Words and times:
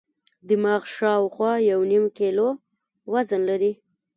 دماغ 0.49 0.81
شاوخوا 0.95 1.51
یو 1.69 1.81
نیم 1.91 2.05
کیلو 2.17 2.47
وزن 3.13 3.41
لري. 3.49 3.71